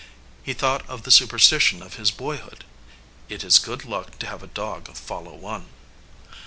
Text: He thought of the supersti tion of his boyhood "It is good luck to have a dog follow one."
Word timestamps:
He 0.41 0.53
thought 0.55 0.83
of 0.89 1.03
the 1.03 1.11
supersti 1.11 1.59
tion 1.61 1.83
of 1.83 1.97
his 1.97 2.09
boyhood 2.09 2.63
"It 3.29 3.43
is 3.43 3.59
good 3.59 3.85
luck 3.85 4.17
to 4.17 4.25
have 4.25 4.41
a 4.41 4.47
dog 4.47 4.95
follow 4.97 5.35
one." 5.35 5.67